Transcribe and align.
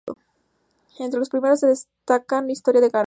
Entre 0.99 1.19
los 1.19 1.29
primeros 1.29 1.59
se 1.61 1.67
destacan 1.67 2.49
"Historia 2.49 2.81
de 2.81 2.89
Carmen. 2.89 2.99